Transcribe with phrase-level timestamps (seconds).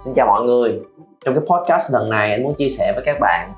[0.00, 0.80] Xin chào mọi người.
[1.24, 3.48] Trong cái podcast lần này anh muốn chia sẻ với các bạn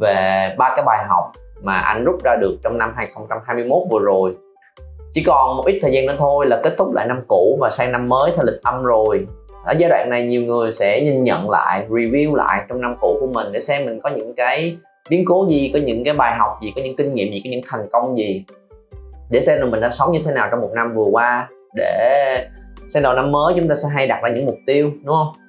[0.00, 4.36] về ba cái bài học mà anh rút ra được trong năm 2021 vừa rồi.
[5.12, 7.70] Chỉ còn một ít thời gian nữa thôi là kết thúc lại năm cũ và
[7.70, 9.26] sang năm mới theo lịch âm rồi.
[9.64, 13.16] Ở giai đoạn này nhiều người sẽ nhìn nhận lại, review lại trong năm cũ
[13.20, 14.76] của mình để xem mình có những cái
[15.10, 17.50] biến cố gì, có những cái bài học gì, có những kinh nghiệm gì, có
[17.50, 18.44] những thành công gì
[19.30, 22.48] để xem là mình đã sống như thế nào trong một năm vừa qua để
[22.90, 25.43] sang đầu năm mới chúng ta sẽ hay đặt ra những mục tiêu đúng không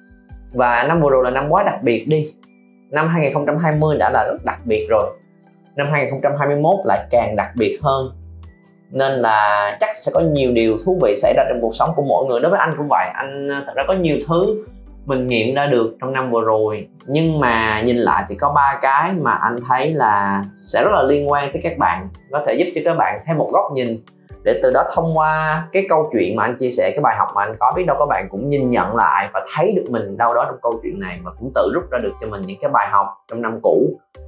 [0.52, 2.32] và năm vừa rồi là năm quá đặc biệt đi.
[2.90, 5.10] Năm 2020 đã là rất đặc biệt rồi.
[5.76, 8.10] Năm 2021 lại càng đặc biệt hơn.
[8.90, 12.02] Nên là chắc sẽ có nhiều điều thú vị xảy ra trong cuộc sống của
[12.02, 12.40] mỗi người.
[12.40, 13.08] Đối với anh cũng vậy.
[13.14, 14.64] Anh ờ, thật ra có nhiều thứ
[15.06, 16.88] mình nghiệm ra được trong năm vừa rồi.
[17.06, 21.02] Nhưng mà nhìn lại thì có ba cái mà anh thấy là sẽ rất là
[21.02, 22.08] liên quan tới các bạn.
[22.30, 23.98] Có thể giúp cho các bạn thêm một góc nhìn
[24.46, 27.28] để từ đó thông qua cái câu chuyện mà anh chia sẻ, cái bài học
[27.34, 30.16] mà anh có, biết đâu các bạn cũng nhìn nhận lại và thấy được mình
[30.16, 32.56] đâu đó trong câu chuyện này và cũng tự rút ra được cho mình những
[32.60, 33.82] cái bài học trong năm cũ.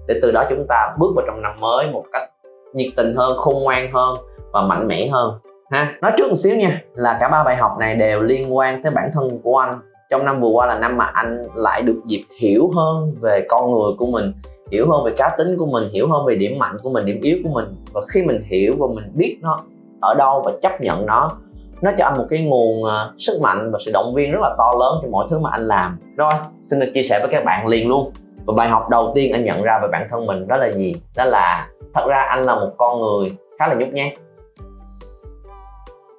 [0.08, 2.30] Để từ đó chúng ta bước vào trong năm mới một cách
[2.74, 4.16] nhiệt tình hơn, khôn ngoan hơn
[4.52, 5.38] và mạnh mẽ hơn,
[5.70, 5.92] ha.
[6.02, 8.92] Nói trước một xíu nha, là cả ba bài học này đều liên quan tới
[8.92, 9.74] bản thân của anh.
[10.10, 13.72] Trong năm vừa qua là năm mà anh lại được dịp hiểu hơn về con
[13.72, 14.32] người của mình,
[14.72, 17.20] hiểu hơn về cá tính của mình, hiểu hơn về điểm mạnh của mình, điểm
[17.22, 17.76] yếu của mình.
[17.92, 19.60] Và khi mình hiểu và mình biết nó
[20.00, 21.30] ở đâu và chấp nhận nó.
[21.82, 24.54] Nó cho anh một cái nguồn ờ, sức mạnh và sự động viên rất là
[24.58, 25.98] to lớn cho mọi thứ mà anh làm.
[26.16, 26.32] Rồi
[26.64, 28.12] xin được chia sẻ với các bạn liền luôn.
[28.46, 30.94] Và bài học đầu tiên anh nhận ra về bản thân mình đó là gì?
[31.16, 34.12] Đó là thật ra anh là một con người khá là nhút nhát.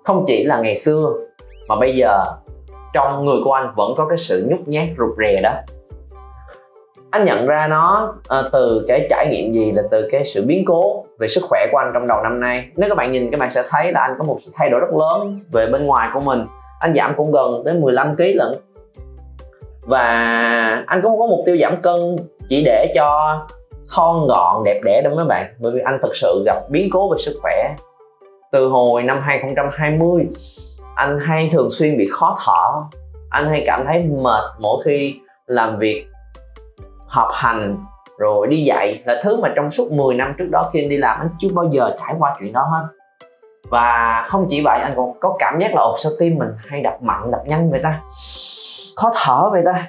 [0.04, 1.14] Không chỉ là ngày xưa
[1.68, 2.26] mà bây giờ
[2.94, 5.52] trong người của anh vẫn có cái sự nhút nhát rụt rè đó.
[7.12, 10.66] Anh nhận ra nó uh, từ cái trải nghiệm gì là từ cái sự biến
[10.66, 12.70] cố về sức khỏe của anh trong đầu năm nay.
[12.76, 14.80] Nếu các bạn nhìn, các bạn sẽ thấy là anh có một sự thay đổi
[14.80, 16.42] rất lớn về bên ngoài của mình.
[16.80, 18.56] Anh giảm cũng gần tới 15 kg lận.
[19.82, 20.04] Và
[20.88, 22.16] anh cũng có mục tiêu giảm cân
[22.50, 23.40] chỉ để cho
[23.96, 25.46] thon gọn, đẹp đẽ đâu mấy bạn.
[25.60, 27.76] Bởi vì anh thực sự gặp biến cố về sức khỏe.
[28.52, 30.28] Từ hồi năm 2020
[31.00, 32.82] anh hay thường xuyên bị khó thở.
[33.30, 35.16] Anh hay cảm thấy mệt mỗi khi
[35.46, 36.08] làm việc,
[37.08, 37.78] học hành
[38.20, 40.98] rồi đi dạy là thứ mà trong suốt 10 năm trước đó khi anh đi
[40.98, 42.88] làm, anh chưa bao giờ trải qua chuyện đó hết.
[43.70, 46.82] Và không chỉ vậy, anh còn có cảm giác là ột sao tim mình hay
[46.82, 48.02] đập mạnh, đập nhanh vậy ta?
[48.96, 49.88] Khó thở vậy ta?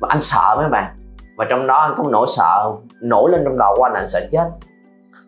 [0.00, 0.96] Và anh sợ mấy bạn.
[1.36, 2.72] Và trong đó anh có một nỗi sợ
[3.02, 4.50] nổi lên trong đầu của anh là anh sợ chết.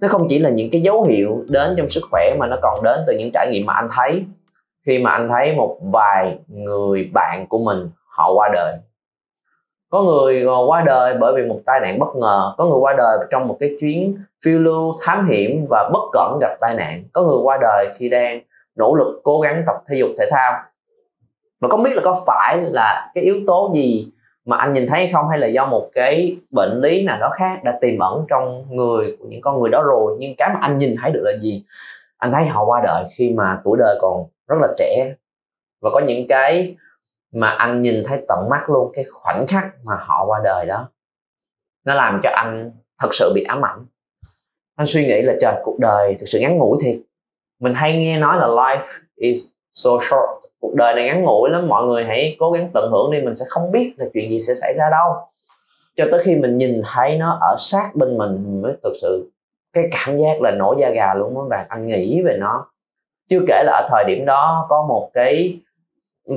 [0.00, 2.82] Nó không chỉ là những cái dấu hiệu đến trong sức khỏe mà nó còn
[2.84, 4.24] đến từ những trải nghiệm mà anh thấy.
[4.86, 8.76] Khi mà anh thấy một vài người bạn của mình họ qua đời
[9.92, 12.94] có người ờ, qua đời bởi vì một tai nạn bất ngờ, có người qua
[12.98, 17.04] đời trong một cái chuyến phiêu lưu thám hiểm và bất cẩn gặp tai nạn,
[17.12, 18.40] có người qua đời khi đang
[18.76, 20.52] nỗ lực cố gắng tập thể dục, thể thao.
[21.60, 24.08] Và không biết là có phải là cái yếu tố gì
[24.44, 27.64] mà anh nhìn thấy không hay là do một cái bệnh lý nào đó khác
[27.64, 30.78] đã tiềm ẩn trong người của những con người đó rồi, nhưng cái mà anh
[30.78, 31.64] nhìn thấy được là gì?
[32.18, 35.14] Anh thấy họ qua đời khi mà tuổi đời còn rất là trẻ
[35.82, 36.76] và có những cái
[37.32, 40.88] mà anh nhìn thấy tận mắt luôn cái khoảnh khắc mà họ qua đời đó.
[41.84, 42.70] Nó làm cho anh
[43.00, 43.86] thật sự bị ám ảnh.
[44.76, 46.96] Anh suy nghĩ là trời cuộc đời thực sự ngắn ngủi thiệt.
[47.60, 50.52] Mình hay nghe nói là life is so short.
[50.60, 53.34] Cuộc đời này ngắn ngủi lắm mọi người hãy cố gắng tận hưởng đi mình
[53.34, 55.14] sẽ không biết là chuyện gì sẽ xảy ra đâu.
[55.96, 59.30] Cho tới khi mình nhìn thấy nó ở sát bên mình, mới thực sự
[59.72, 61.66] cái cảm giác là nổi da gà luôn các bạn.
[61.68, 62.66] Anh nghĩ về nó.
[63.28, 65.60] Chưa kể là ở thời điểm đó có một cái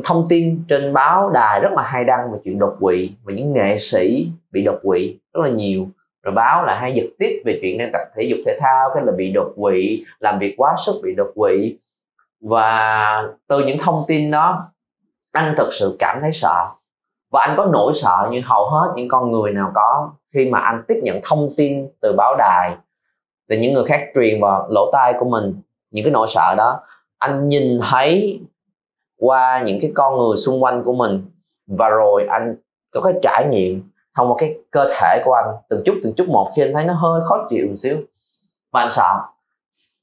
[0.04, 3.54] thông tin trên báo đài rất là hay đăng về chuyện đột quỵ và những
[3.54, 5.88] nghệ sĩ bị đột quỵ rất là nhiều.
[6.24, 9.04] Rồi báo là hay giật tiếp về chuyện đang tập thể dục thể thao, cái
[9.06, 11.78] là bị đột quỵ, làm việc quá sức bị đột quỵ.
[12.42, 14.72] Và từ những thông tin đó,
[15.32, 16.66] anh thực sự cảm thấy sợ.
[17.32, 20.60] Và anh có nỗi sợ như hầu hết những con người nào có khi mà
[20.60, 22.76] anh tiếp nhận thông tin từ báo đài,
[23.50, 25.56] từ những người khác truyền vào lỗ tai của mình,
[25.92, 26.80] những cái nỗi sợ đó,
[27.18, 28.40] anh nhìn thấy
[29.20, 31.26] qua những cái con người xung quanh của mình
[31.68, 32.54] và rồi anh
[32.94, 33.84] có cái trải nghiệm
[34.16, 36.86] thông qua cái cơ thể của anh từng chút từng chút một khi anh thấy
[36.86, 37.98] nó hơi khó chịu một xíu.
[38.74, 39.20] Và anh sợ.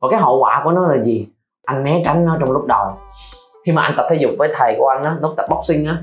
[0.01, 1.27] Và cái hậu quả của nó là gì?
[1.67, 2.87] Anh né tránh nó trong lúc đầu.
[3.67, 6.03] Khi mà anh tập thể dục với thầy của anh á, lúc tập boxing á,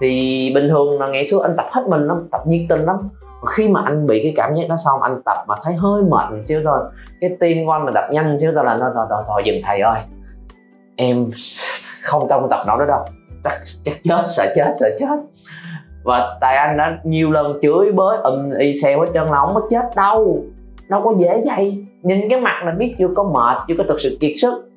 [0.00, 3.08] thì bình thường là ngày xưa anh tập hết mình lắm, tập nhiệt tình lắm.
[3.42, 6.02] Và khi mà anh bị cái cảm giác đó xong, anh tập mà thấy hơi
[6.02, 6.78] mệt một xíu rồi
[7.20, 9.56] cái tim của anh mà đập nhanh xíu rồi là nó, thôi thôi thôi, dừng
[9.64, 10.00] thầy ơi.
[10.96, 11.30] Em
[12.08, 13.04] không tông tập nổi đó đâu.
[13.44, 13.52] Chắc
[13.82, 15.16] chắc chết sợ chết sợ chết.
[16.04, 19.54] Và tại anh đã nhiều lần chửi bới ầm y xèo hết trơn là không
[19.54, 20.44] có chết đâu.
[20.88, 21.84] Đâu có dễ vậy.
[22.02, 24.70] Nhìn cái mặt là biết chưa có mệt chưa có thực sự kiệt sức.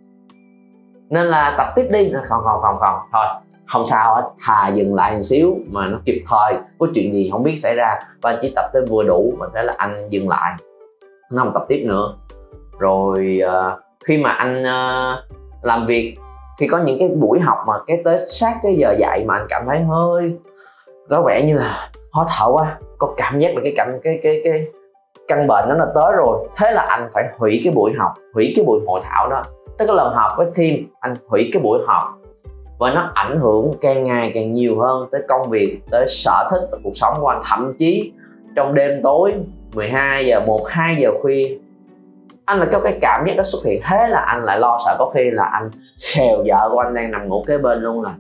[1.10, 2.12] Nên là tập tiếp đi.
[2.25, 3.00] Không không không không.
[3.13, 3.25] Thôi
[3.68, 4.30] không sao hết.
[4.45, 6.54] Thà dừng lại một xíu mà nó kịp thời.
[6.80, 8.00] Có chuyện gì không biết xảy ra.
[8.22, 10.54] Và anh chỉ tập tới vừa đủ và thế là anh dừng lại.
[11.31, 12.16] Nó không tập tiếp nữa.
[12.80, 15.19] Rồi uh, khi mà anh uh,
[15.63, 16.16] làm việc
[16.62, 19.46] khi có những cái buổi học mà cái tới sát cái giờ dạy mà anh
[19.50, 20.34] cảm thấy hơi
[21.10, 24.42] có vẻ như là khó thở quá, có cảm giác là cái cảm, cái cái
[24.44, 24.66] cái
[25.28, 26.48] căn bệnh nó là tới rồi.
[26.58, 29.44] Thế là anh phải hủy cái buổi học, hủy cái buổi hội thảo đó.
[29.78, 32.04] Tới cái lần họp với team, anh hủy cái buổi họp
[32.80, 36.68] và nó ảnh hưởng càng ngày càng nhiều hơn tới công việc, tới sở thích
[36.72, 37.42] và cuộc sống của anh.
[37.50, 38.12] Thậm chí
[38.56, 39.34] trong đêm tối
[39.74, 41.57] 12 giờ 1 2 giờ khuya
[42.51, 44.95] anh là có cái cảm giác đó xuất hiện thế là anh lại lo sợ.
[45.00, 45.69] Có khi là anh
[46.13, 48.12] khèo vợ của anh đang nằm ngủ kế bên luôn là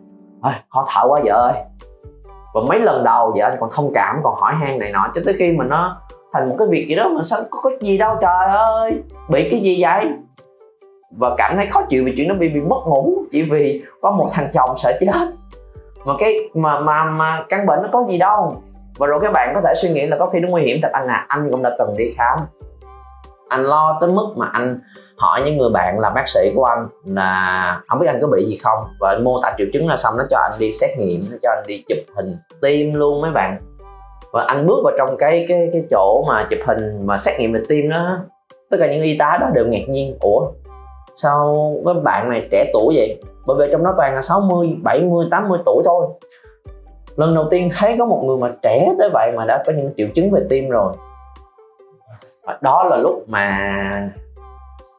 [0.41, 1.63] ơi khó thở quá vợ ơi.
[2.53, 5.21] Và mấy lần đầu vợ anh còn thông cảm còn hỏi han này nọ cho
[5.25, 6.01] tới khi mà nó
[6.33, 8.91] thành một cái việc gì đó mà sao có, có gì đâu trời ơi
[9.29, 10.05] bị cái gì vậy?
[11.17, 14.11] Và cảm thấy khó chịu vì chuyện nó bị bị mất ngủ chỉ vì có
[14.11, 15.11] một thằng chồng sợ chết.
[16.05, 18.61] Mà cái mà mà mà căn bệnh nó có gì đâu.
[18.97, 20.89] Và rồi các bạn có thể suy nghĩ là có khi nó nguy hiểm thật.
[20.93, 22.39] Anh à anh cũng đã từng đi khám
[23.51, 24.79] anh lo tới mức mà anh
[25.17, 28.45] hỏi những người bạn là bác sĩ của anh là không biết anh có bị
[28.45, 28.79] gì không?
[28.99, 31.37] Và anh mô tả triệu chứng ra xong nó cho anh đi xét nghiệm nó
[31.41, 33.57] cho anh đi chụp hình tim luôn mấy bạn.
[34.31, 37.53] Và anh bước vào trong cái cái cái chỗ mà chụp hình mà xét nghiệm
[37.53, 38.17] về tim đó
[38.69, 40.17] tất cả những y tá đó đều ngạc nhiên.
[40.21, 40.47] Ủa
[41.15, 43.21] sao cái bạn này trẻ tuổi vậy?
[43.45, 46.05] Bởi vì trong đó toàn là 60, 70, 80 tuổi thôi.
[47.15, 49.93] Lần đầu tiên thấy có một người mà trẻ tới vậy mà đã có những
[49.97, 50.93] triệu chứng về tim rồi
[52.61, 53.47] đó là lúc mà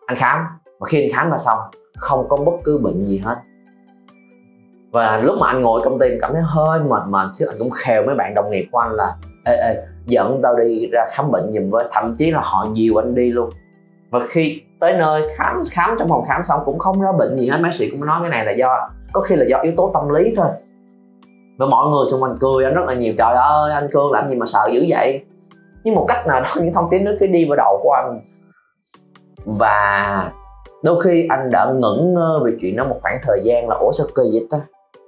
[0.07, 0.41] anh khám,
[0.81, 1.59] và khi anh khám ra xong,
[1.99, 3.37] không có bất cứ bệnh gì hết.
[4.93, 7.71] Và lúc mà anh ngồi công ty cảm thấy hơi mệt mệt xíu, anh cũng
[7.71, 11.31] khều mấy bạn đồng nghiệp của anh là, ê ê, dẫn tao đi ra khám
[11.31, 11.85] bệnh giùm với.
[11.93, 13.51] Thậm chí là họ dìu anh đi luôn.
[14.11, 17.49] Và khi tới nơi khám khám trong phòng khám xong cũng không ra bệnh gì
[17.49, 17.59] hết.
[17.63, 20.09] Bác sĩ cũng nói cái này là do, có khi là do yếu tố tâm
[20.09, 20.49] lý thôi.
[21.59, 23.15] Và mọi người xung quanh cười, anh rất là nhiều.
[23.19, 25.25] Trời ơi, anh cương làm gì mà sợ dữ vậy?
[25.85, 28.21] Nhưng một cách nào đó, những thông tin nó cứ đi vào đầu của anh.
[29.47, 30.31] Và
[30.85, 33.93] đôi khi anh đã ngẩn ngơ về chuyện đó một khoảng thời gian là, ủa,
[33.93, 34.61] sao kỳ vậy ta?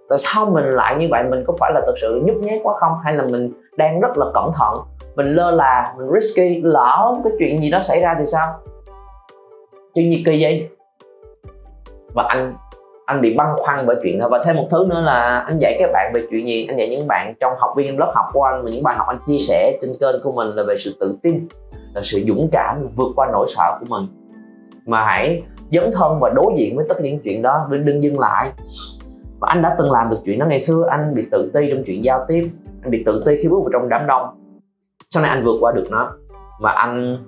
[0.09, 1.25] Tại sao mình lại như vậy?
[1.31, 2.93] Mình có phải là thực sự nhút nhát quá không?
[3.05, 4.81] Hay là mình đang rất là cẩn thận?
[5.17, 8.55] Mình lơ là, mình risky, lỡ cái chuyện gì đó xảy ra thì sao?
[9.95, 10.69] Chuyện gì kỳ vậy?
[12.15, 12.55] Và anh
[13.07, 14.29] anh bị băn khoăn bởi chuyện đó.
[14.31, 16.67] Và thêm một thứ nữa là anh dạy các bạn về chuyện gì?
[16.67, 19.07] Anh dạy những bạn trong học viên, lớp học của anh và những bài học
[19.09, 21.49] anh chia sẻ trên kênh của mình là về sự tự tin,
[21.95, 24.07] là sự dũng cảm vượt qua nỗi sợ của mình.
[24.87, 25.43] Mà hãy
[25.73, 28.51] dấn thân và đối diện với tất cả những chuyện đó, đừng dừng lại.
[29.41, 31.83] Và anh đã từng làm được chuyện đó ngày xưa, anh bị tự ti trong
[31.87, 32.51] chuyện giao tiếp,
[32.83, 34.27] anh bị tự ti khi bước vào trong đám đông.
[35.11, 36.13] Sau này anh vượt qua được nó.
[36.61, 37.19] Và anh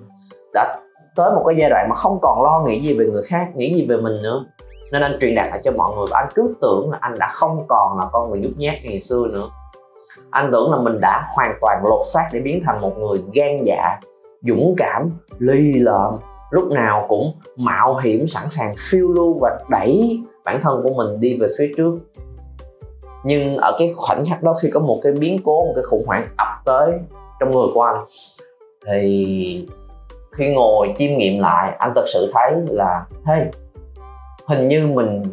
[0.53, 0.75] đã
[1.15, 3.75] tới một cái giai đoạn mà không còn lo nghĩ gì về người khác, nghĩ
[3.75, 4.45] gì về mình nữa
[4.91, 7.27] nên anh truyền đạt lại cho mọi người và anh cứ tưởng là anh đã
[7.31, 9.49] không còn là con người nhút nhát ngày xưa nữa.
[10.29, 13.61] Anh tưởng là mình đã hoàn toàn lột xác để biến thành một người gan
[13.63, 13.99] dạ
[14.41, 16.13] dũng cảm ly lợm,
[16.51, 21.19] lúc nào cũng mạo hiểm, sẵn sàng phiêu lưu và đẩy bản thân của mình
[21.19, 21.93] đi về phía trước.
[23.25, 26.05] Nhưng ở cái khoảnh khắc đó khi có một cái biến cố, một cái khủng
[26.07, 26.91] hoảng ập tới
[27.39, 28.05] trong người của anh,
[28.85, 29.65] thì
[30.31, 33.41] khi ngồi chiêm nghiệm lại, anh thật sự thấy là, hey
[34.47, 35.23] hình như mình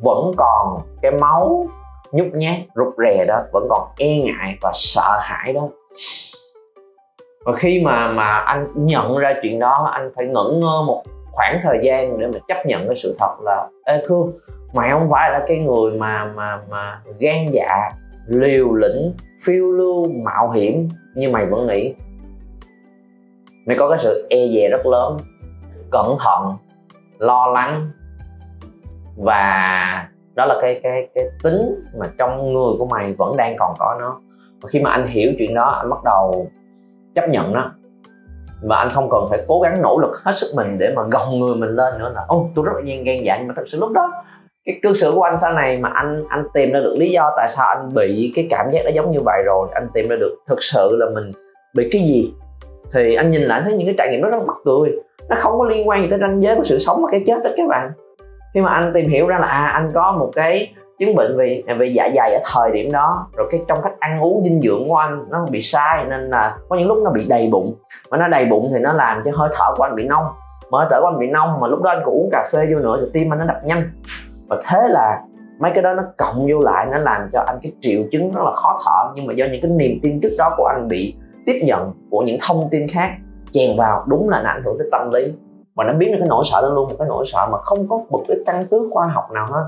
[0.00, 1.66] vẫn còn cái máu
[2.12, 5.68] nhút nhát, rụt rè đó, vẫn còn e ngại và sợ hãi đó.
[7.44, 11.02] Và khi mà mà anh nhận ra chuyện đó, anh phải ngẩn ngơ một
[11.32, 14.32] khoảng thời gian để mà chấp nhận cái sự thật là, ê khương
[14.72, 17.88] mày không phải là cái người mà mà mà gan dạ
[18.26, 19.14] liều lĩnh,
[19.44, 21.94] phiêu lưu, mạo hiểm như mày vẫn nghĩ.
[23.66, 25.16] Mày có cái sự e dè rất lớn,
[25.90, 26.56] cẩn thận,
[27.18, 27.90] lo lắng
[29.20, 33.74] và đó là cái cái cái tính mà trong người của mày vẫn đang còn
[33.78, 34.20] có nó.
[34.62, 36.48] Và khi mà anh hiểu chuyện đó, anh bắt đầu
[37.14, 37.72] chấp nhận nó.
[38.62, 41.40] Và anh không cần phải cố gắng nỗ lực hết sức mình để mà gồng
[41.40, 43.64] người mình lên nữa là, ô, tôi rất là ghen ghen dạ nhưng mà thật
[43.66, 44.12] sự lúc đó,
[44.64, 47.34] cái cư xử của anh sau này mà anh anh tìm ra được lý do
[47.36, 50.16] tại sao anh bị cái cảm giác đó giống như vậy rồi, anh tìm ra
[50.16, 51.30] được thực sự là mình
[51.74, 52.34] bị cái gì,
[52.94, 54.90] thì anh nhìn lại thấy những cái trải nghiệm đó rất mắc cười.
[55.28, 57.36] Nó không có liên quan gì tới ranh giới của sự sống và cái chết
[57.44, 57.90] tất các bạn
[58.54, 61.62] khi mà anh tìm hiểu ra là à anh có một cái chứng bệnh về
[61.66, 64.60] à, về dạ dày ở thời điểm đó, rồi cái trong cách ăn uống dinh
[64.62, 67.74] dưỡng của anh nó bị sai nên là có những lúc nó bị đầy bụng.
[68.10, 70.24] Mà nó đầy bụng thì nó làm cho hơi thở của anh bị nông
[70.70, 72.66] mà hơi thở của anh bị nông mà lúc đó anh còn uống cà phê
[72.72, 73.90] vô nữa thì tim anh nó đập nhanh.
[74.48, 75.20] Và thế là
[75.60, 78.42] mấy cái đó nó cộng vô lại, nó làm cho anh cái triệu chứng rất
[78.44, 79.12] là khó thở.
[79.14, 81.16] Nhưng mà do những cái niềm tin trước đó của anh bị
[81.46, 83.10] tiếp nhận của những thông tin khác
[83.50, 85.32] chèn vào, đúng là nó ảnh hưởng tới tâm lý
[85.76, 87.88] và nó biến được cái nỗi sợ đó luôn, một cái nỗi sợ mà không
[87.88, 89.64] có một cái căn cứ khoa học nào hết.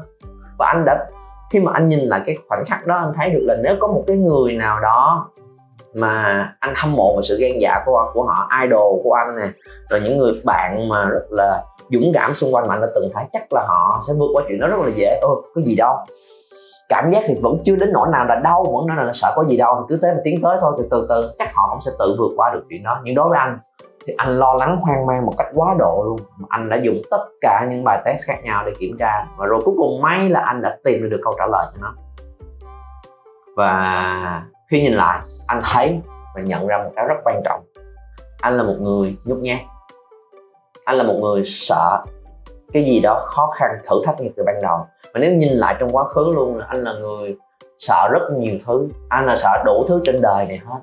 [0.58, 1.06] Và anh đã,
[1.50, 3.86] khi mà anh nhìn lại cái khoảnh khắc đó, anh thấy được là nếu có
[3.86, 5.28] một cái người nào đó
[5.94, 9.48] mà anh hâm mộ về sự gan dạ của của họ, idol của anh nè,
[9.90, 13.08] rồi những người bạn mà rất là dũng cảm xung quanh mà anh đã từng
[13.14, 15.18] thấy, chắc là họ sẽ vượt qua chuyện đó rất là dễ.
[15.22, 15.96] Ôi có gì đâu.
[16.88, 19.44] Cảm giác thì vẫn chưa đến nỗi nào là đau, vẫn nói là sợ có
[19.44, 19.86] gì đâu.
[19.88, 22.32] Cứ thế mà tiến tới thôi từ từ từ, chắc họ cũng sẽ tự vượt
[22.36, 23.00] qua được chuyện đó.
[23.04, 23.58] Nhưng đối với anh
[24.06, 26.46] thì anh lo lắng hoang mang một cách quá độ luôn.
[26.48, 29.26] Anh đã dùng tất cả những bài test khác nhau để kiểm tra.
[29.36, 31.94] Và rồi cuối cùng may là anh đã tìm được câu trả lời cho nó.
[33.56, 36.00] Và khi nhìn lại, anh thấy
[36.34, 37.60] và nhận ra một cái rất quan trọng.
[38.40, 39.58] Anh là một người nhút nhát.
[40.84, 42.04] Anh là một người sợ
[42.72, 44.78] cái gì đó khó khăn, thử thách ngay từ ban đầu.
[45.14, 47.36] Mà nếu nhìn lại trong quá khứ luôn là anh là người
[47.78, 48.88] sợ rất nhiều thứ.
[49.08, 50.78] Anh là sợ đủ thứ trên đời này hết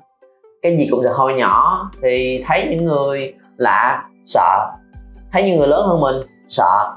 [0.62, 4.70] cái gì cũng sẽ hơi nhỏ, thì thấy những người lạ, sợ.
[5.32, 6.16] Thấy những người lớn hơn mình,
[6.48, 6.92] sợ.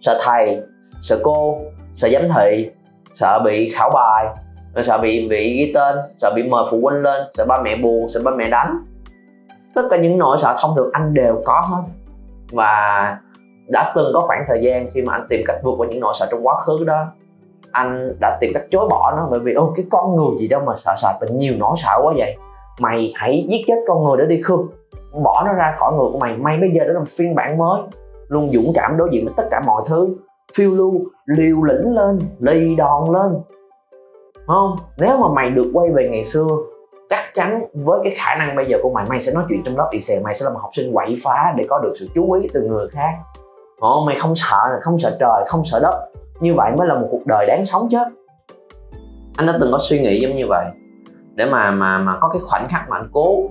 [0.00, 0.60] Sợ thầy,
[1.02, 1.58] sợ cô,
[1.94, 2.70] sợ giám thị,
[3.14, 4.26] sợ bị khảo bài,
[4.82, 8.08] sợ bị bị ghi tên, sợ bị mời phụ huynh lên, sợ ba mẹ buồn,
[8.08, 8.78] sợ ba mẹ đánh.
[9.74, 11.82] Tất cả những nỗi sợ thông thường anh đều có hết.
[12.52, 13.16] Và
[13.68, 16.12] đã từng có khoảng thời gian khi mà anh tìm cách vượt qua những nỗi
[16.18, 17.04] sợ trong quá khứ đó,
[17.72, 20.60] anh đã tìm cách chối bỏ nó bởi vì, ô, cái con người gì đâu
[20.66, 22.36] mà sợ sợ tình nhiều nỗi sợ quá vậy?
[22.80, 24.68] Mày hãy giết chết con người đó đi khương.
[25.24, 26.36] Bỏ nó ra khỏi người của mày.
[26.36, 27.80] Mày bây giờ đã là một phiên bản mới.
[28.28, 30.08] Luôn dũng cảm đối diện với tất cả mọi thứ.
[30.56, 30.92] Phiêu lưu
[31.26, 33.40] liều lĩnh lên lì đòn lên.
[34.46, 34.76] Không?
[34.98, 36.46] Nếu mà mày được quay về ngày xưa
[37.10, 39.76] chắc chắn với cái khả năng bây giờ của mày mày sẽ nói chuyện trong
[39.76, 42.06] lớp bị xè mày sẽ là một học sinh quậy phá để có được sự
[42.14, 43.10] chú ý từ người khác.
[43.78, 46.08] Ồ, mày không sợ không sợ trời không sợ đất.
[46.40, 47.98] Như vậy mới là một cuộc đời đáng sống chứ.
[49.36, 50.64] Anh đã từng có suy nghĩ giống như vậy
[51.36, 53.48] để mà mà mà có cái khoảnh khắc mà anh cố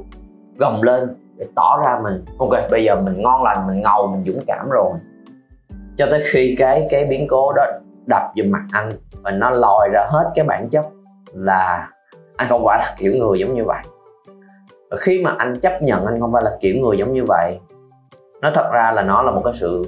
[0.58, 2.26] gồng lên để tỏ ra mình.
[2.38, 4.92] Ok, bây giờ mình ngon lành, mình ngầu, mình dũng cảm rồi.
[5.98, 7.66] Cho tới khi cái cái biến cố đó
[8.10, 8.92] đập vào mặt anh
[9.24, 10.86] và nó lòi ra hết cái bản chất
[11.34, 11.90] là
[12.38, 13.84] anh không phải là kiểu người giống như vậy.
[14.92, 17.60] Và khi mà anh chấp nhận anh không phải là kiểu người giống như vậy
[18.46, 19.84] nó thật ra là nó là một cái sự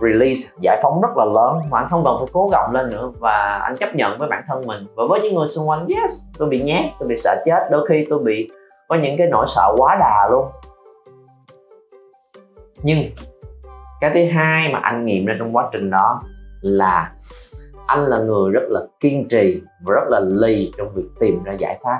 [0.00, 1.58] release, giải phóng rất là lớn.
[1.70, 3.12] Mà anh không cần phải cố gồng lên nữa.
[3.18, 4.86] Và anh chấp nhận với bản thân mình.
[4.94, 7.68] Và với những người xung quanh, yes, tôi bị nhát, tôi bị sợ chết.
[7.70, 8.50] Đôi khi tôi bị
[8.88, 10.46] có những cái nỗi sợ quá đà luôn.
[12.82, 13.10] Nhưng
[14.00, 16.22] cái thứ hai mà anh nghiệm ra trong quá trình đó
[16.60, 17.10] là
[17.86, 21.52] anh là người rất là kiên trì và rất là lì trong việc tìm ra
[21.52, 21.98] giải pháp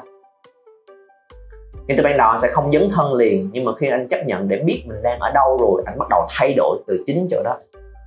[1.87, 4.19] ngay từ ban đầu anh sẽ không dấn thân liền, nhưng mà khi anh chấp
[4.27, 7.27] nhận để biết mình đang ở đâu rồi, anh bắt đầu thay đổi từ chính
[7.31, 7.57] chỗ đó.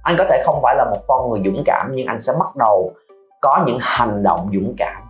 [0.03, 2.55] Anh có thể không phải là một con người dũng cảm, nhưng anh sẽ bắt
[2.55, 2.93] đầu
[3.41, 5.01] có những hành động dũng cảm.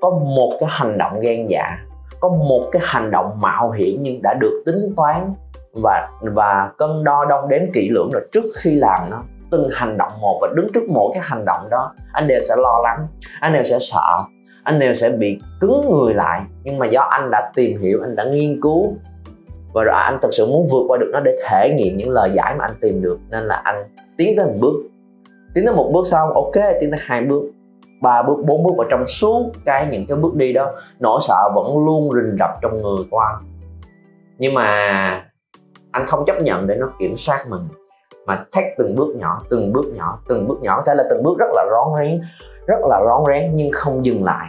[0.00, 1.78] Có một cái hành động gan dạ
[2.24, 5.34] có một cái hành động mạo hiểm nhưng đã được tính toán
[5.72, 9.22] và và cân đo đong đếm kỹ lưỡng rồi trước khi làm nó.
[9.50, 12.54] Từng hành động một và đứng trước mỗi cái hành động đó, anh đều sẽ
[12.58, 13.06] lo lắng,
[13.40, 14.24] anh đều sẽ sợ
[14.64, 16.40] anh đều sẽ bị cứng người lại.
[16.62, 18.96] Nhưng mà do anh đã tìm hiểu, anh đã nghiên cứu,
[19.72, 22.30] và rồi anh thật sự muốn vượt qua được nó để thể nghiệm những lời
[22.34, 23.84] giải mà anh tìm được, nên là anh
[24.16, 24.74] tiến tới một bước.
[25.54, 27.42] Tiến tới một bước xong, ok, tiến tới hai bước,
[28.02, 31.50] ba bước, bốn bước, và trong suốt cái những cái bước đi đó, nỗi sợ
[31.54, 33.34] vẫn luôn rình rập trong người của anh.
[34.38, 34.64] Nhưng mà
[35.92, 37.62] anh không chấp nhận để nó kiểm soát mình,
[38.26, 40.76] mà take từng bước nhỏ, từng bước nhỏ, từng bước nhỏ.
[40.76, 42.20] Có thể là từng bước rất là rón rén
[42.66, 44.46] rất là rón rén nhưng không dừng lại.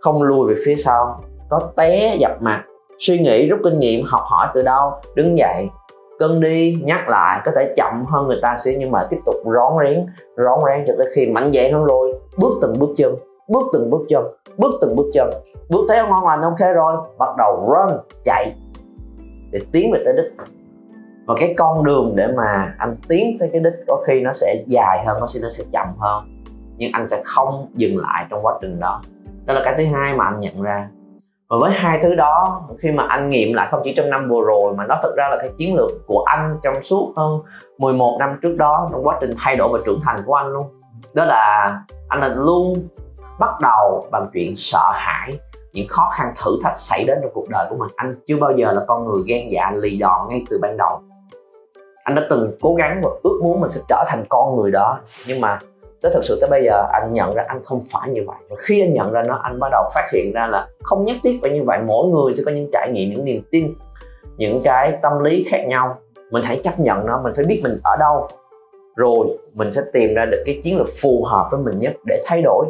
[0.00, 1.20] Không lùi về phía sau,
[1.50, 2.64] có té dập mặt,
[2.98, 5.68] suy nghĩ rút kinh nghiệm, học hỏi từ đâu, đứng dậy.
[6.18, 9.34] Cân đi, nhắc lại, có thể chậm hơn người ta xíu nhưng mà tiếp tục
[9.44, 12.14] rón rén rón rén cho tới khi mạnh dạn hơn rồi.
[12.38, 13.14] Bước từng bước chân,
[13.48, 14.24] bước từng bước chân,
[14.56, 15.30] bước từng bước chân.
[15.68, 18.52] Bước thấy ngon lành, ok rồi, bắt đầu run, chạy
[19.52, 20.32] để tiến về tới đích.
[21.26, 24.64] Và cái con đường để mà anh tiến tới cái đích có khi nó sẽ
[24.66, 26.35] dài hơn, có khi nó sẽ chậm hơn
[26.76, 29.00] nhưng anh sẽ không dừng lại trong quá trình đó.
[29.46, 30.88] Đó là cái thứ hai mà anh nhận ra.
[31.48, 34.42] Và với hai thứ đó, khi mà anh nghiệm lại không chỉ trong năm vừa
[34.46, 37.40] rồi mà nó thực ra là cái chiến lược của anh trong suốt hơn
[37.78, 40.66] 11 năm trước đó trong quá trình thay đổi và trưởng thành của anh luôn.
[41.14, 41.74] Đó là
[42.08, 42.88] anh là luôn
[43.38, 45.38] bắt đầu bằng chuyện sợ hãi,
[45.72, 47.88] những khó khăn thử thách xảy đến trong cuộc đời của mình.
[47.96, 51.00] Anh chưa bao giờ là con người gan dạ lì đòn ngay từ ban đầu.
[52.04, 54.98] Anh đã từng cố gắng và ước muốn mình sẽ trở thành con người đó,
[55.26, 55.58] nhưng mà
[56.02, 58.36] tới thực sự tới bây giờ, anh nhận ra anh không phải như vậy.
[58.50, 61.16] Và khi anh nhận ra nó, anh bắt đầu phát hiện ra là không nhất
[61.22, 61.78] thiết phải như vậy.
[61.86, 63.74] Mỗi người sẽ có những trải nghiệm, những niềm tin,
[64.36, 65.98] những cái tâm lý khác nhau.
[66.30, 68.28] Mình hãy chấp nhận nó, mình phải biết mình ở đâu.
[68.96, 72.22] Rồi, mình sẽ tìm ra được cái chiến lược phù hợp với mình nhất để
[72.26, 72.66] thay đổi.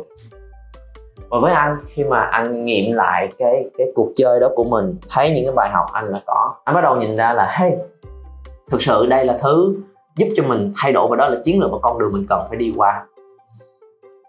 [1.30, 4.96] Và với anh, khi mà anh nghiệm lại cái cái cuộc chơi đó của mình,
[5.10, 7.72] thấy những cái bài học anh là có, anh bắt đầu nhìn ra là, hey,
[8.70, 9.76] thực sự đây là thứ
[10.16, 12.46] giúp cho mình thay đổi và đó là chiến lược và con đường mình cần
[12.48, 13.04] phải đi qua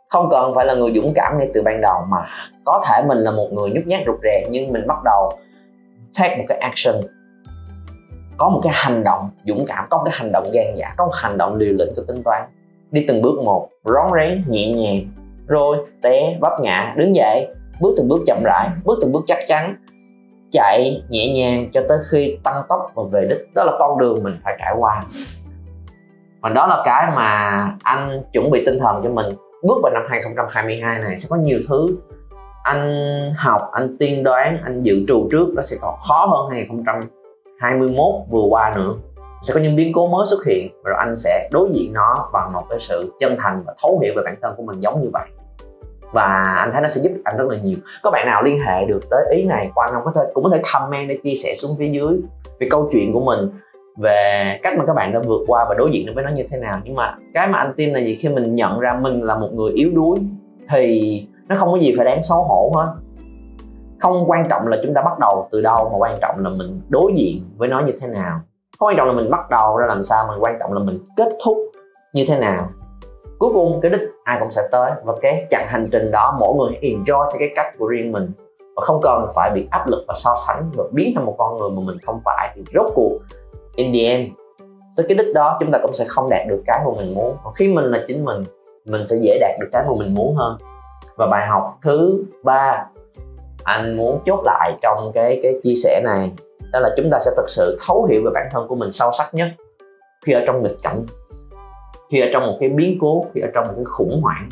[0.09, 2.17] không cần phải là người dũng cảm ngay từ ban đầu mà
[2.65, 5.31] có thể mình là một người nhút nhát rụt rè, nhưng mình bắt đầu
[6.19, 6.95] take một cái action.
[8.37, 11.05] Có một cái hành động dũng cảm, có một cái hành động gan dạ có
[11.05, 12.43] một hành động liều lĩnh cho tính toán.
[12.91, 15.11] Đi từng bước một, rón rén, nhẹ nhàng,
[15.47, 17.47] rồi té, vấp ngã, đứng dậy.
[17.81, 19.75] Bước từng bước chậm rãi, bước từng bước chắc chắn.
[20.51, 24.23] Chạy nhẹ nhàng cho tới khi tăng tốc và về đích, đó là con đường
[24.23, 25.03] mình phải trải qua.
[26.41, 29.25] Và đó là cái mà anh chuẩn bị tinh thần cho mình
[29.63, 31.87] bước vào năm 2022 này sẽ có nhiều thứ
[32.63, 38.05] anh học, anh tiên đoán, anh dự trù trước, nó sẽ còn khó hơn 2021
[38.31, 38.93] vừa qua nữa.
[39.43, 42.29] Sẽ có những biến cố mới xuất hiện, và rồi anh sẽ đối diện nó
[42.33, 44.99] bằng một cái sự chân thành và thấu hiểu về bản thân của mình giống
[45.01, 45.27] như vậy.
[46.13, 47.77] Và anh thấy nó sẽ giúp anh rất là nhiều.
[48.03, 50.03] Có bạn nào liên hệ được tới ý này qua anh không?
[50.05, 52.19] Có thể, cũng có thể comment để chia sẻ xuống phía dưới
[52.59, 53.49] về câu chuyện của mình
[53.97, 56.57] về cách mà các bạn đã vượt qua và đối diện với nó như thế
[56.57, 56.79] nào.
[56.83, 58.15] Nhưng mà cái mà anh tin là gì?
[58.15, 60.19] Khi mình nhận ra mình là một người yếu đuối,
[60.69, 62.93] thì nó không có gì phải đáng xấu hổ hết.
[63.99, 66.81] Không quan trọng là chúng ta bắt đầu từ đâu, mà quan trọng là mình
[66.89, 68.39] đối diện với nó như thế nào.
[68.79, 70.99] Không quan trọng là mình bắt đầu ra làm sao, mà quan trọng là mình
[71.17, 71.57] kết thúc
[72.13, 72.67] như thế nào.
[73.39, 74.91] Cuối cùng, cái đích ai cũng sẽ tới.
[75.03, 78.31] Và cái chặng hành trình đó, mỗi người enjoy theo cái cách của riêng mình.
[78.75, 81.57] Và không cần phải bị áp lực và so sánh và biến thành một con
[81.57, 82.51] người mà mình không phải.
[82.55, 83.11] Thì rốt cuộc
[83.77, 84.29] in the end,
[84.95, 87.37] tới cái đích đó chúng ta cũng sẽ không đạt được cái mà mình muốn.
[87.43, 88.43] Còn khi mình là chính mình
[88.85, 90.57] mình sẽ dễ đạt được cái mà mình muốn hơn.
[91.17, 92.85] Và bài học thứ ba
[93.63, 96.31] anh muốn chốt lại trong cái cái chia sẻ này,
[96.71, 99.11] đó là chúng ta sẽ thực sự thấu hiểu về bản thân của mình sâu
[99.17, 99.47] sắc nhất
[100.25, 101.05] khi ở trong nghịch cảnh,
[102.11, 104.49] khi ở trong một cái biến cố, khi ở trong một cái khủng hoảng.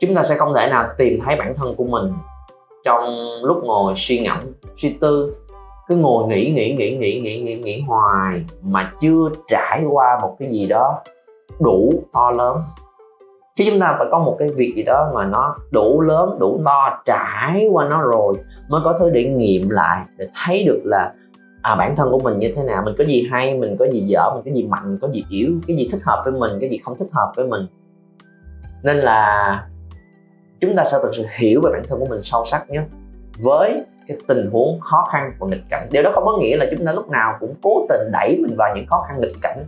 [0.00, 2.12] Chúng ta sẽ không thể nào tìm thấy bản thân của mình
[2.84, 3.04] trong
[3.42, 4.38] lúc ngồi suy ngẫm,
[4.76, 5.34] suy tư
[5.88, 10.36] cứ ngồi nghĩ nghĩ nghĩ nghĩ nghĩ nghĩ nghĩ hoài mà chưa trải qua một
[10.38, 11.02] cái gì đó
[11.60, 12.56] đủ to lớn.
[13.56, 16.60] Chứ chúng ta phải có một cái việc gì đó mà nó đủ lớn, đủ
[16.64, 18.34] to, trải qua nó rồi
[18.68, 21.12] mới có thứ để nghiệm lại, để thấy được là
[21.62, 24.00] à bản thân của mình như thế nào, mình có gì hay, mình có gì
[24.00, 26.58] dở, mình có gì mạnh mình có gì yếu, cái gì thích hợp với mình,
[26.60, 27.66] cái gì không thích hợp với mình.
[28.82, 29.66] Nên là
[30.60, 32.84] chúng ta sẽ thực sự hiểu về bản thân của mình sâu sắc nhất.
[33.38, 35.88] Với cái tình huống khó khăn và nghịch cảnh.
[35.90, 38.56] Điều đó không có nghĩa là chúng ta lúc nào cũng cố tình đẩy mình
[38.58, 39.66] vào những khó khăn nghịch cảnh.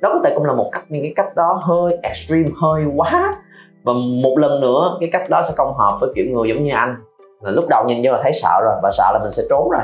[0.00, 3.34] Đó có thể cũng là một cách nhưng cái cách đó hơi extreme, hơi quá.
[3.82, 6.72] Và một lần nữa, cái cách đó sẽ không hợp với kiểu người giống như
[6.74, 6.96] anh.
[7.40, 9.70] Là lúc đầu nhìn vô là thấy sợ rồi, và sợ là mình sẽ trốn
[9.70, 9.82] rồi.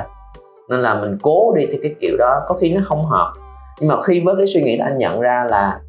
[0.69, 3.33] Nên là mình cố đi theo cái kiểu đó, có khi nó không hợp.
[3.81, 5.81] Nhưng mà khi với cái suy nghĩ đó, anh nhận ra là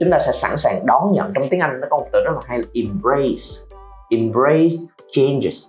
[0.00, 2.30] chúng ta sẽ sẵn sàng đón nhận trong tiếng anh, nó có một từ rất
[2.34, 3.76] là hay là embrace.
[4.10, 4.76] Embrace
[5.12, 5.68] changes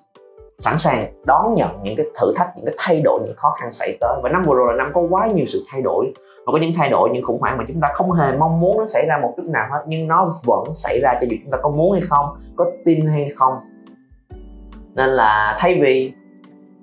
[0.63, 3.71] sẵn sàng đón nhận những cái thử thách, những cái thay đổi, những khó khăn
[3.71, 4.19] xảy tới.
[4.23, 6.13] Và năm vừa rồi là năm có quá nhiều sự thay đổi.
[6.45, 8.77] Và có những thay đổi, những khủng hoảng mà chúng ta không hề mong muốn
[8.77, 11.51] nó xảy ra một chút nào hết, nhưng nó vẫn xảy ra cho dù chúng
[11.51, 13.53] ta có muốn hay không, có tin hay không.
[14.95, 16.13] Nên là thay vì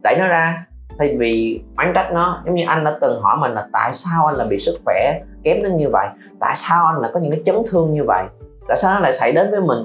[0.03, 0.67] đẩy nó ra,
[0.99, 4.27] thay vì oán trách nó, giống như anh đã từng hỏi mình là tại sao
[4.27, 6.09] anh lại bị sức khỏe kém đến như vậy?
[6.41, 8.25] Tại sao anh lại có những cái chấn thương như vậy?
[8.69, 9.79] Tại sao nó lại xảy đến với mình?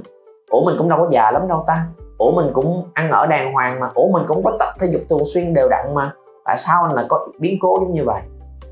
[0.49, 1.85] Ủa, mình cũng đâu có già lắm đâu ta
[2.17, 3.89] ủa, mình cũng ăn ở đàng hoàng mà.
[3.93, 6.11] Ủa, mình cũng có tập thể dục thường xuyên đều đặn mà.
[6.45, 8.21] Tại sao anh lại có biến cố giống như vậy?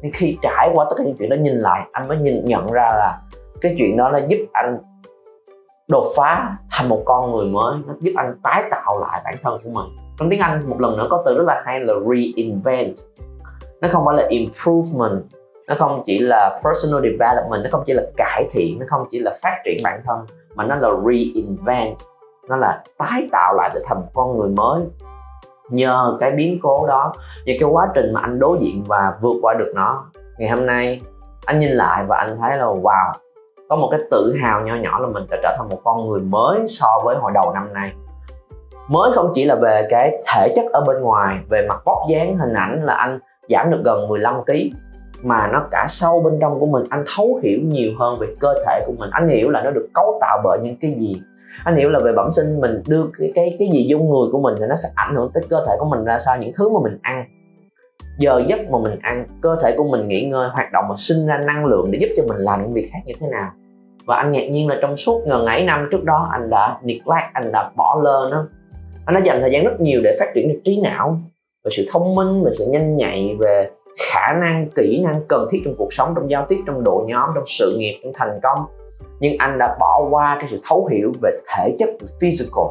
[0.01, 2.71] Nhưng khi trải qua tất cả những chuyện đó, nhìn lại, anh mới nhìn nhận
[2.71, 3.19] ra là
[3.61, 4.77] cái chuyện đó nó giúp anh
[5.87, 7.75] đột phá thành một con người mới.
[7.87, 9.85] Nó giúp anh tái tạo lại bản thân của mình.
[10.19, 12.93] Trong tiếng anh, một lần nữa có từ rất là hay là reinvent.
[13.81, 15.23] Nó không phải là improvement,
[15.67, 19.19] nó không chỉ là personal development, nó không chỉ là cải thiện, nó không chỉ
[19.19, 20.25] là phát triển bản thân,
[20.55, 21.97] mà nó là reinvent
[22.47, 24.81] nó là tái tạo lại để thành một con người mới.
[25.69, 27.13] Nhờ cái biến cố đó,
[27.45, 30.05] nhờ cái quá trình mà anh đối diện và vượt qua được nó.
[30.37, 31.01] Ngày hôm nay,
[31.45, 33.11] anh nhìn lại và anh thấy là, wow,
[33.69, 36.21] có một cái tự hào nho nhỏ là mình đã trở thành một con người
[36.21, 37.91] mới so với hồi đầu năm nay.
[38.89, 42.37] Mới không chỉ là về cái thể chất ở bên ngoài, về mặt vóc dáng,
[42.37, 44.53] hình ảnh là anh giảm được gần 15 kg
[45.21, 46.83] mà nó cả sâu bên trong của mình.
[46.89, 49.09] Anh thấu hiểu nhiều hơn về cơ thể của mình.
[49.11, 51.21] Anh hiểu là nó được cấu tạo bởi những cái gì
[51.63, 54.41] anh hiểu là về bẩm sinh mình đưa cái cái cái gì vô người của
[54.41, 56.69] mình thì nó sẽ ảnh hưởng tới cơ thể của mình ra sao, những thứ
[56.69, 57.25] mà mình ăn.
[58.19, 61.25] Giờ giấc mà mình ăn, cơ thể của mình nghỉ ngơi, hoạt động mà sinh
[61.27, 63.51] ra năng lượng để giúp cho mình làm những việc khác như thế nào.
[64.05, 67.33] Và anh ngạc nhiên là trong suốt ngần ấy năm trước đó, anh đã neglect,
[67.33, 68.47] anh đã bỏ lơ nó.
[69.05, 71.17] Anh đã dành thời gian rất nhiều để phát triển được trí não,
[71.63, 73.69] về sự thông minh, về sự nhanh nhạy, về
[74.11, 77.29] khả năng, kỹ năng cần thiết trong cuộc sống, trong giao tiếp, trong đội nhóm,
[77.35, 78.59] trong sự nghiệp, trong thành công
[79.19, 81.89] nhưng anh đã bỏ qua cái sự thấu hiểu về thể chất
[82.21, 82.65] physical.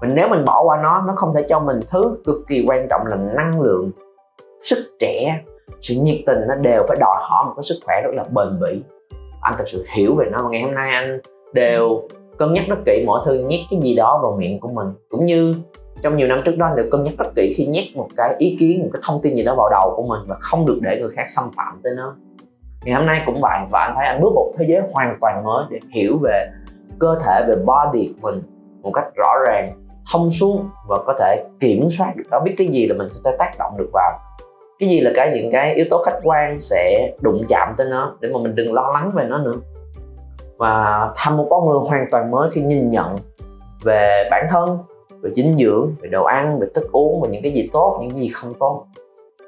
[0.00, 2.86] Mình nếu mình bỏ qua nó nó không thể cho mình thứ cực kỳ quan
[2.90, 3.90] trọng là năng lượng,
[4.62, 5.42] sức trẻ,
[5.80, 8.60] sự nhiệt tình, nó đều phải đòi hỏi một cái sức khỏe rất là bền
[8.60, 8.82] bỉ.
[9.40, 10.38] Anh thật sự hiểu về nó.
[10.42, 11.20] Và ngày hôm nay anh
[11.52, 12.02] đều
[12.38, 14.86] cân nhắc rất kỹ mỗi thứ, nhét cái gì đó vào miệng của mình.
[15.08, 15.54] Cũng như
[16.02, 18.34] trong nhiều năm trước đó, anh đều cân nhắc rất kỹ khi nhét một cái
[18.38, 20.78] ý kiến, một cái thông tin gì đó vào đầu của mình và không được
[20.82, 22.16] để người khác xâm phạm tới nó
[22.84, 25.44] ngày hôm nay cũng vậy, và anh thấy anh bước một thế giới hoàn toàn
[25.44, 26.50] mới để hiểu về
[26.98, 28.42] cơ thể, về body của mình
[28.82, 29.66] một cách rõ ràng,
[30.12, 32.24] thông suốt và có thể kiểm soát được.
[32.30, 34.18] Đó biết cái gì là mình có thể tác động được vào.
[34.78, 38.16] Cái gì là cái những cái yếu tố khách quan sẽ đụng chạm tới nó
[38.20, 39.54] để mà mình đừng lo lắng về nó nữa.
[40.56, 43.16] Và thăm một con người hoàn toàn mới khi nhìn nhận
[43.82, 44.78] về bản thân,
[45.22, 48.10] về dinh dưỡng, về đồ ăn, về thức uống và những cái gì tốt, những
[48.10, 48.86] cái gì không tốt.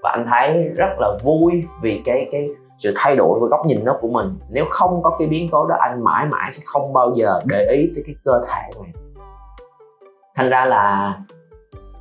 [0.03, 2.49] Và anh thấy rất là vui vì cái cái
[2.85, 4.39] sự thay đổi về góc nhìn đó của mình.
[4.49, 7.67] Nếu không có cái biến cố đó, anh mãi mãi sẽ không bao giờ để
[7.71, 8.93] ý tới cái cơ thể của mình
[10.35, 11.15] thành ra là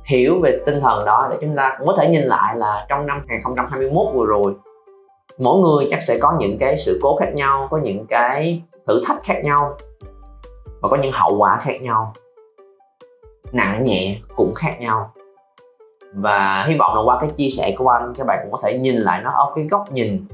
[0.04, 3.06] hiểu về tinh thần đó để chúng ta cũng có thể nhìn lại là trong
[3.06, 4.54] năm 2021 vừa rồi,
[5.38, 9.00] mỗi người chắc sẽ có những cái sự cố khác nhau, có những cái thử
[9.06, 9.76] thách khác nhau,
[10.80, 12.12] và có những hậu quả khác nhau,
[13.52, 15.12] nặng nhẹ cũng khác nhau.
[16.14, 18.78] Và hy vọng là qua cái chia sẻ của anh, các bạn cũng có thể
[18.78, 20.26] nhìn lại nó ở cái góc nhìn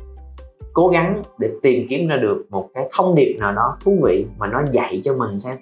[0.72, 4.26] cố gắng để tìm kiếm ra được một cái thông điệp nào đó thú vị
[4.38, 5.56] mà nó dạy cho mình xem.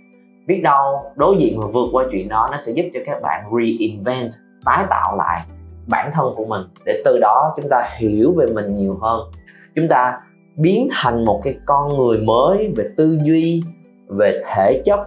[0.46, 3.44] Biết đâu, đối diện và vượt qua chuyện đó, nó sẽ giúp cho các bạn
[3.52, 4.30] reinvent,
[4.64, 5.40] tái tạo lại
[5.86, 6.62] bản thân của mình.
[6.84, 9.30] Để từ đó chúng ta hiểu về mình nhiều hơn.
[9.74, 10.20] Chúng ta
[10.56, 13.62] biến thành một cái con người mới về tư duy,
[14.08, 15.00] về thể chất,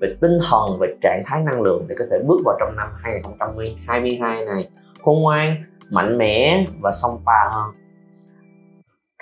[0.00, 2.88] về tinh thần, về trạng thái năng lượng để có thể bước vào trong năm
[3.02, 4.68] 2022 này.
[5.04, 5.54] Khôn ngoan,
[5.90, 7.70] mạnh mẽ và song pha hơn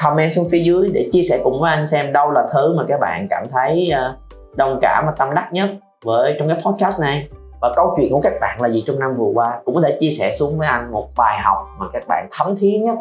[0.02, 2.84] comment xuống phía dưới để chia sẻ cùng với anh xem đâu là thứ mà
[2.88, 4.16] các bạn cảm thấy ờ,
[4.56, 5.68] đồng cảm và tâm đắc nhất
[6.04, 7.28] với trong cái podcast này.
[7.60, 9.60] Và câu chuyện của các bạn là gì trong năm vừa qua?
[9.64, 12.56] Cũng có thể chia sẻ xuống với anh một bài học mà các bạn thấm
[12.56, 12.94] thía nhất.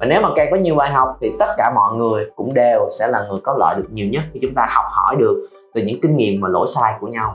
[0.00, 2.88] Và nếu mà càng có nhiều bài học thì tất cả mọi người cũng đều
[2.98, 5.82] sẽ là người có lợi được nhiều nhất khi chúng ta học hỏi được từ
[5.82, 7.34] những kinh nghiệm và lỗi sai của nhau.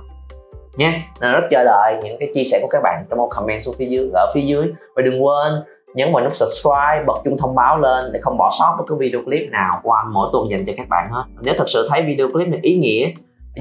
[0.77, 3.61] Nha, nên rất chờ đợi những cái chia sẻ của các bạn trong một comment
[3.61, 4.73] xuống phía dưới, ở phía dưới.
[4.95, 5.53] Và đừng quên
[5.95, 8.95] nhấn vào nút subscribe bật chuông thông báo lên để không bỏ sót bất cứ
[8.95, 11.23] video clip nào qua mỗi tuần dành cho các bạn hết.
[11.41, 13.09] Nếu thật sự thấy video clip này ý nghĩa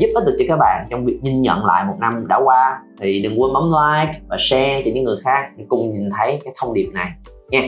[0.01, 2.81] giúp ích được cho các bạn trong việc nhìn nhận lại một năm đã qua
[3.01, 6.41] thì đừng quên bấm like và share cho những người khác để cùng nhìn thấy
[6.45, 7.09] cái thông điệp này
[7.51, 7.61] nha